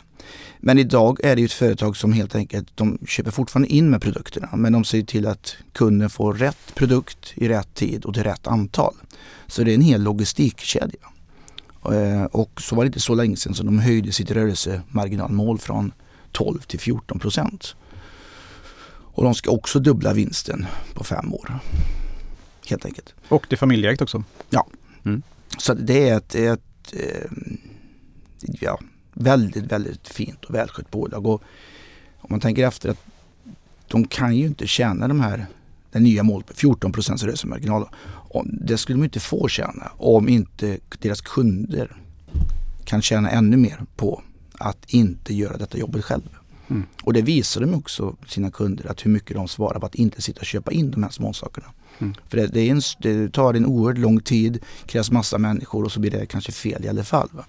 [0.58, 4.48] Men idag är det ett företag som helt enkelt, de köper fortfarande in med produkterna
[4.52, 8.46] men de ser till att kunden får rätt produkt i rätt tid och till rätt
[8.46, 8.94] antal.
[9.46, 11.08] Så det är en hel logistikkedja.
[11.84, 15.92] Eh, och så var det inte så länge sedan som de höjde sitt rörelsemarginalmål från
[16.32, 17.76] 12 till 14 procent.
[19.14, 21.58] Och de ska också dubbla vinsten på fem år.
[22.66, 23.14] Helt enkelt.
[23.28, 24.24] Och det är familjeägt också?
[24.50, 24.66] Ja.
[25.04, 25.22] Mm.
[25.58, 27.30] Så det är ett, ett eh,
[28.60, 28.78] ja,
[29.14, 31.26] väldigt, väldigt fint och välskött bolag.
[31.26, 31.42] Och
[32.18, 33.04] om man tänker efter att
[33.88, 35.46] de kan ju inte tjäna de här,
[35.90, 37.88] den nya målet på 14 procents rörelsemarginal.
[38.44, 41.96] Det skulle de inte få tjäna om inte deras kunder
[42.84, 44.22] kan tjäna ännu mer på
[44.58, 46.28] att inte göra detta jobbet själv.
[46.68, 46.82] Mm.
[47.02, 50.22] Och det visar de också sina kunder att hur mycket de svarar på att inte
[50.22, 51.66] sitta och köpa in de här småsakerna.
[51.98, 52.14] Mm.
[52.28, 56.00] För det, det, en, det, tar en oerhört lång tid, krävs massa människor och så
[56.00, 57.28] blir det kanske fel i alla fall.
[57.32, 57.44] Va?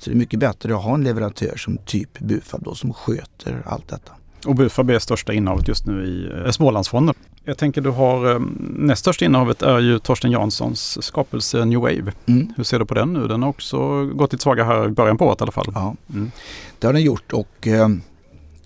[0.00, 3.62] Så det är mycket bättre att ha en leverantör som typ Bufab då som sköter
[3.66, 4.12] allt detta.
[4.46, 7.14] Och Bufab är största innehavet just nu i eh, Smålandsfonden.
[7.44, 12.12] Jag tänker du har eh, näst största innehavet är ju Torsten Janssons skapelse New Wave.
[12.26, 12.52] Mm.
[12.56, 13.28] Hur ser du på den nu?
[13.28, 15.72] Den har också gått lite svaga här i början på året i alla fall.
[15.74, 16.30] Ja, mm.
[16.78, 17.88] det har den gjort och eh,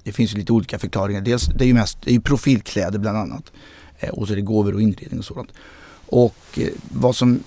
[0.03, 1.21] det finns lite olika förklaringar.
[1.21, 3.53] Dels det är ju mest det är profilkläder bland annat.
[3.99, 5.51] Eh, och så är det gåvor och inredning och sådant.
[6.07, 7.41] Och eh, vad som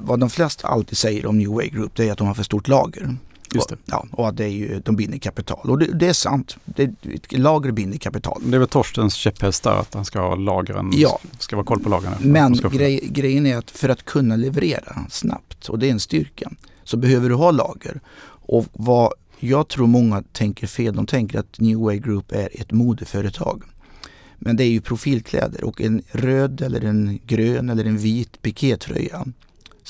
[0.00, 2.42] vad de flesta alltid säger om New Way Group det är att de har för
[2.42, 3.16] stort lager.
[3.54, 3.74] Just det.
[3.74, 5.70] Och, ja, och att det är ju, de binder kapital.
[5.70, 6.56] Och det, det är sant.
[6.64, 6.90] Det,
[7.30, 8.42] lager binder kapital.
[8.44, 11.18] Det är väl Torstens käpphäst där att han ska ha lagren, Ja.
[11.38, 12.12] ska vara koll på lagren.
[12.20, 16.50] Men grej, grejen är att för att kunna leverera snabbt, och det är en styrka,
[16.84, 18.00] så behöver du ha lager.
[18.26, 22.72] Och vad jag tror många tänker fel, de tänker att New Way Group är ett
[22.72, 23.62] modeföretag.
[24.38, 29.26] Men det är ju profilkläder och en röd eller en grön eller en vit pikétröja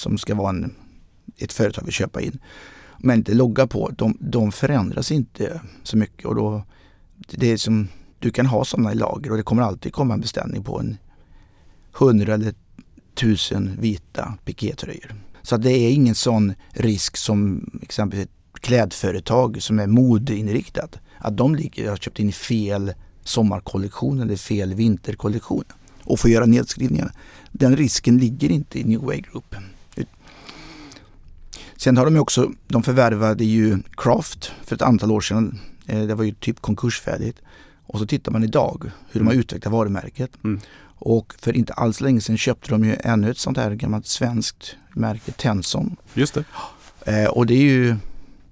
[0.01, 0.75] som ska vara en,
[1.39, 2.39] ett företag vill köpa in.
[2.99, 6.63] Men inte logga på, de, de förändras inte så mycket och då
[7.29, 10.21] det är som, du kan ha sådana i lager och det kommer alltid komma en
[10.21, 10.97] beställning på en
[11.99, 12.55] 100 eller
[13.15, 15.15] tusen vita pikétröjor.
[15.43, 20.99] Så det är ingen sån risk som exempelvis ett klädföretag som är modeinriktat.
[21.19, 22.93] Att de ligger och har köpt in fel
[23.25, 25.65] sommarkollektion eller fel vinterkollektion
[26.05, 27.13] och får göra nedskrivningar.
[27.53, 29.55] Den risken ligger inte i New Way Group.
[31.81, 35.59] Sen har de ju också, de förvärvade ju Craft för ett antal år sedan.
[35.87, 37.39] Eh, Det var ju typ konkursfärdigt.
[37.87, 40.31] Och så tittar man idag hur de har utvecklat varumärket.
[40.45, 40.61] Mm.
[40.99, 44.77] Och för inte alls länge sedan köpte de ju ännu ett sånt här gammalt svenskt
[44.95, 45.97] märke, Tenson.
[46.15, 46.45] Just det.
[47.05, 47.97] Eh, och det är ju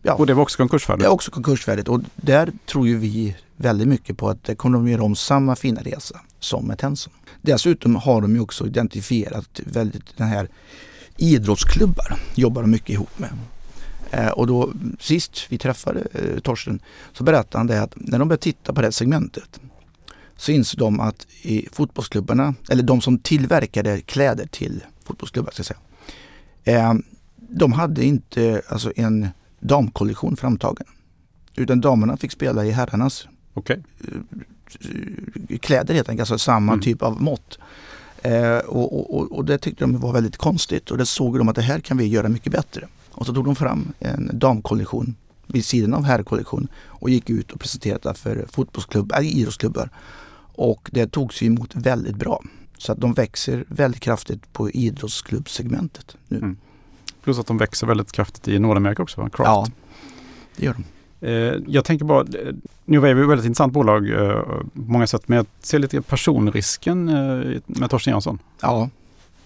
[0.03, 0.14] Ja.
[0.14, 1.03] Och det var också konkursfärdigt.
[1.03, 4.79] det är också konkursfärdigt och där tror ju vi väldigt mycket på att det kommer
[4.79, 7.12] de göra om samma fina resa som med Tenson.
[7.43, 10.49] Dessutom har de ju också identifierat väldigt den här
[11.19, 13.31] idrottsklubbar jobbar de mycket ihop med.
[14.11, 16.81] Eh, och då sist vi träffade eh, Torsten
[17.13, 19.61] så berättade han det att när de började titta på det segmentet
[20.37, 25.79] så insåg de att i fotbollsklubbarna, eller de som tillverkade kläder till fotbollsklubbar ska säga,
[26.65, 26.95] eh,
[27.37, 29.29] de hade inte alltså en
[29.61, 30.87] damkollektion framtagen.
[31.55, 33.83] Utan damerna fick spela i herrarnas Okej.
[35.61, 36.83] kläder helt enkelt, alltså samma Mm.
[36.83, 37.59] typ av mått.
[38.23, 41.57] Eh, och, och, och- det tyckte de var väldigt konstigt och det såg de att
[41.57, 42.89] det här kan vi göra mycket bättre.
[43.11, 45.15] Och så tog de fram en damkollektion
[45.47, 49.91] vid sidan av herrkollektion och gick ut och presenterade för fotbollsklubbar, äh, idrottsklubbar.
[50.55, 52.43] Och det togs ju emot väldigt bra.
[52.79, 56.37] Så att de växer väldigt kraftigt på idrottsklubbsegmentet nu.
[56.39, 56.57] Mm.
[57.23, 59.29] Plus att de växer väldigt kraftigt i Nordamerika också?
[59.29, 59.33] Craft.
[59.39, 59.67] Ja,
[60.57, 60.85] det gör de.
[61.21, 62.55] Eh, jag tänker bara, eh,
[62.85, 66.03] New Wave är ett väldigt intressant bolag eh, på många sätt, men jag ser lite
[66.03, 67.05] personrisken
[67.67, 68.39] med Torsten Jansson.
[68.63, 68.91] Ja,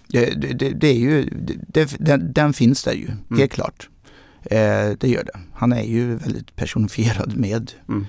[0.08, 3.38] det, det, det, det är ju, det, det, den, den finns där ju, Mm.
[3.38, 3.88] helt klart.
[4.44, 4.58] Eh,
[4.98, 5.38] det gör det.
[5.54, 8.06] Han är ju väldigt personifierad med Mm.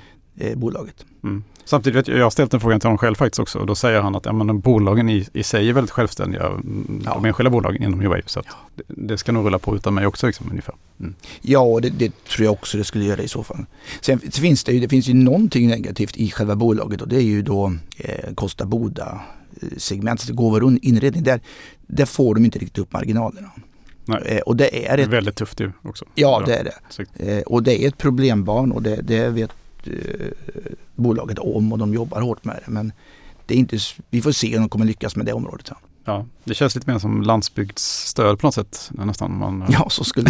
[0.59, 1.05] bolaget.
[1.23, 1.43] Mm.
[1.65, 3.75] Samtidigt vet jag, jag har ställt den frågan till honom själv faktiskt också och då
[3.75, 7.13] säger han att ja, men, bolagen i, i sig är väldigt självständiga, mm, Ja.
[7.13, 8.21] de enskilda bolagen inom New Wave.
[8.25, 8.41] Så
[8.75, 10.75] det, det ska nog rulla på utan mig också liksom, ungefär.
[11.03, 11.15] Mm.
[11.41, 13.65] Ja, och det, det tror jag också det skulle göra i så fall.
[14.01, 17.21] Sen finns det ju, det finns ju någonting negativt i själva bolaget och det är
[17.21, 19.21] ju då eh, Kosta Boda
[19.61, 21.23] eh, segmentet, gåvor och inredning.
[21.23, 21.39] Där,
[21.87, 23.51] där får de inte riktigt upp marginalerna.
[24.05, 24.21] Nej.
[24.25, 26.05] Eh, och det är Det är ett, väldigt tufft ju också.
[26.15, 27.37] ja det är det.
[27.37, 29.51] Eh, och det är ett problembarn och det, det vet
[29.85, 29.93] eh,
[30.95, 32.71] bolaget om och de jobbar hårt med det.
[32.71, 32.91] Men
[33.45, 33.77] det är inte,
[34.09, 35.67] vi får se om de kommer lyckas med det området.
[35.67, 35.77] sen.
[36.05, 38.89] Ja, det känns lite mer som landsbygdsstöd på något sätt.
[38.93, 40.29] Nästan man, Ja, så skulle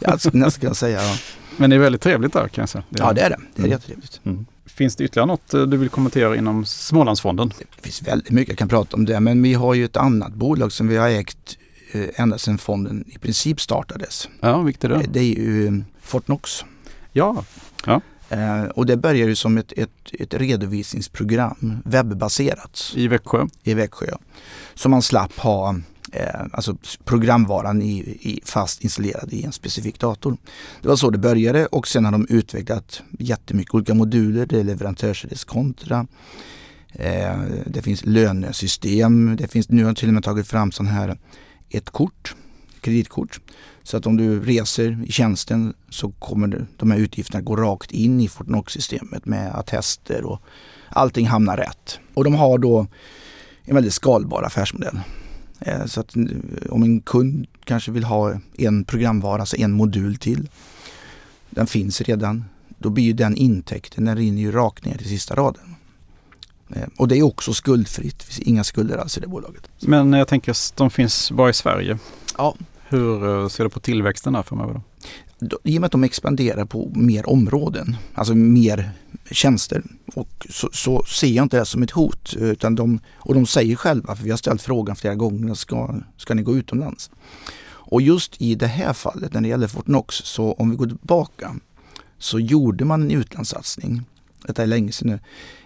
[0.00, 1.02] jag nästan, kunna säga.
[1.02, 1.16] Ja.
[1.56, 2.84] Men det är väldigt trevligt där kan jag säga.
[2.88, 3.36] ja, det är det.
[3.54, 3.70] Det är Mm.
[3.70, 4.20] jättetrevligt.
[4.24, 4.46] Mm.
[4.66, 7.52] Finns det ytterligare något eh, du vill kommentera inom Smålandsfonden?
[7.58, 9.20] Det finns väldigt mycket jag kan prata om det.
[9.20, 11.58] Men vi har ju ett annat bolag som vi har ägt
[11.92, 14.28] eh, ända sedan fonden i princip startades.
[14.40, 14.94] Ja, vilket är det?
[14.94, 16.64] Eh, Det är ju eh, Fortnox.
[17.12, 17.44] Ja,
[18.30, 22.92] Eh, och det börjar ju som ett, ett, ett redovisningsprogram, webbaserat.
[22.94, 23.46] i Växjö.
[23.62, 24.06] i Växjö.
[24.78, 25.76] Så man slapp ha
[26.12, 30.36] eh, alltså programvaran i, i fast installerad i en specifik dator.
[30.82, 34.46] Det var så det började och sen har de utvecklat jättemycket olika moduler.
[34.46, 36.06] Det är leverantörsreskontra.
[36.92, 39.36] Eh, det finns lönesystem.
[39.36, 41.18] Det finns, nu har de till och med tagit fram sån här
[41.70, 42.34] ett kort,
[42.80, 43.40] kreditkort.
[43.82, 48.20] Så att om du reser i tjänsten så kommer de här utgifterna gå rakt in
[48.20, 50.42] i Fortnox-systemet med attester och
[50.88, 52.00] allting hamnar rätt.
[52.14, 52.86] Och de har då
[53.68, 55.00] en väldigt skalbar affärsmodell.
[55.60, 56.22] Eh, Så att eh,
[56.70, 60.48] om en kund kanske vill ha en programvara, alltså en modul till.
[61.50, 62.44] Den finns redan.
[62.78, 65.74] Då blir ju den intäkten, den rinner ju rakt ner till sista raden.
[66.74, 68.18] Eh, Och det är också skuldfritt.
[68.18, 69.68] Det finns inga skulder alls i det bolaget.
[69.80, 71.98] Men jag tänker de finns bara i Sverige.
[72.38, 72.54] Ja.
[72.88, 74.74] Hur ser du på tillväxten där framöver?
[74.74, 74.82] Då?
[75.64, 78.90] I och med att de expanderar på mer områden, alltså mer
[79.30, 79.82] tjänster.
[80.14, 82.34] Och så, så ser jag inte det som ett hot.
[82.36, 86.34] Utan de, och de säger själva, för vi har ställt frågan flera gånger, ska, ska
[86.34, 87.10] ni gå utomlands?
[87.90, 91.54] Och just i det här fallet när det gäller Fortnox, så om vi går tillbaka
[92.18, 94.02] så gjorde man en utlandssatsning.
[94.46, 95.20] Detta är länge sedan nu.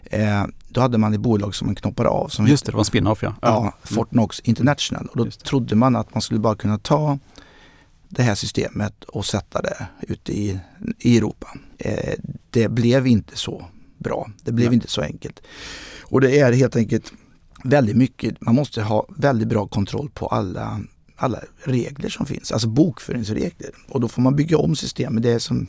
[0.05, 2.81] Eh, då hade man ett bolag som man knoppade av som Just det, det var
[2.81, 3.35] en spin-off ja.
[3.41, 5.07] ja, Fortnox International.
[5.07, 7.19] Och då trodde man att man skulle bara kunna ta
[8.15, 10.59] det här systemet och sätta det ute i,
[10.99, 11.57] i Europa.
[11.79, 12.15] Eh,
[12.51, 13.67] det blev inte så
[13.99, 14.31] bra.
[14.43, 14.75] Det blev Nej.
[14.75, 15.43] inte så enkelt.
[16.03, 17.13] Och det är helt enkelt
[17.65, 20.81] väldigt mycket, man måste ha väldigt bra kontroll på alla,
[21.17, 23.71] alla regler som finns, alltså bokföringsregler.
[23.89, 25.23] Och då får man bygga om systemet.
[25.23, 25.67] Det är, som,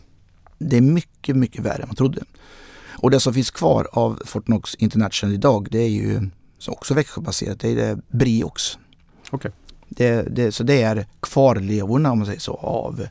[0.58, 2.23] det är mycket, mycket värre än man trodde.
[2.97, 6.29] Och det som finns kvar av Fortnox International idag det är ju
[6.67, 8.77] också Växjöbaserat, det är det Briox.
[9.32, 9.51] Okay.
[9.95, 13.08] Det, det, så det är kvarlevorna om man säger så av,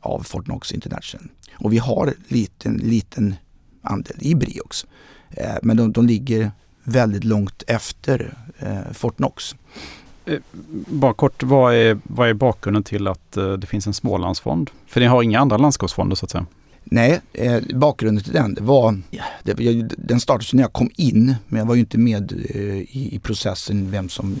[0.00, 1.28] av Fortnox International.
[1.54, 3.34] Och vi har liten, liten
[3.82, 4.86] andel i Briox.
[5.30, 6.50] Eh, men de, de ligger
[6.84, 9.54] väldigt långt efter eh, Fortnox.
[10.26, 10.38] Eh,
[10.88, 14.70] bara kort, vad är, vad är bakgrunden till att eh, det finns en Smålandsfond?
[14.86, 16.46] För ni har inga andra landskapsfonder så att säga?
[16.90, 19.00] Nej, eh, bakgrunden till den var,
[19.42, 22.60] det, jag, den startades när jag kom in men jag var ju inte med eh,
[22.60, 24.40] i, i, processen vem som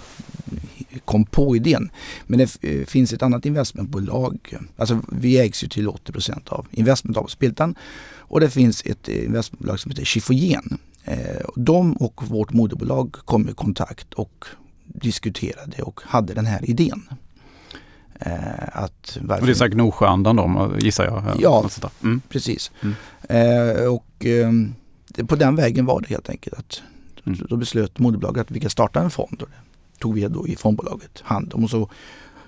[1.08, 1.90] kom på idén.
[2.26, 7.16] Men det eh, finns ett annat investmentbolag, alltså vi ägs ju till 80 av investment
[7.16, 7.74] av Spiltan
[8.16, 10.78] och det finns ett investmentbolag som heter Chifogen.
[11.04, 11.16] Eh,
[11.56, 14.44] de och vårt moderbolag kom i kontakt och
[14.84, 17.02] diskuterade och hade den här idén.
[18.20, 18.32] Eh,
[18.72, 19.46] att varför...
[19.46, 21.22] Det är säkert Gnosjöandan då gissar jag?
[21.40, 21.68] Ja,
[22.02, 22.20] mm.
[22.28, 22.70] precis.
[22.80, 22.94] Mm.
[23.28, 24.52] Eh, och eh,
[25.26, 26.82] på den vägen var det helt enkelt att
[27.26, 27.46] mm.
[27.48, 29.42] då beslöt moderbolaget att vi kan starta en fond.
[29.98, 31.90] Tog vi då i fondbolaget hand om och så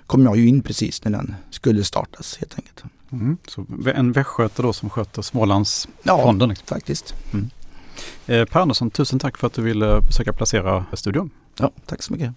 [0.07, 2.83] kom jag ju in precis när den skulle startas helt enkelt.
[3.11, 3.37] Mm.
[3.47, 6.49] Så en västgöte då som sköter Smålandsfonden?
[6.49, 7.15] Ja, faktiskt.
[7.33, 7.49] Mm.
[8.25, 11.29] Eh, per Andersson, tusen tack för att du ville besöka Placera studion.
[11.57, 12.33] Ja, tack så mycket.